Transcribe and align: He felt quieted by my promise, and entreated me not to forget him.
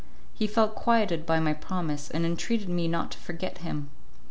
He 0.33 0.47
felt 0.47 0.73
quieted 0.73 1.27
by 1.27 1.39
my 1.39 1.53
promise, 1.53 2.09
and 2.09 2.25
entreated 2.25 2.67
me 2.69 2.87
not 2.87 3.11
to 3.11 3.19
forget 3.19 3.59
him. 3.59 3.91